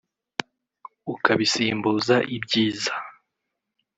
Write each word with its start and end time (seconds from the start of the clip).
ukabisimbuza 1.13 2.15
ibyiza 2.35 2.93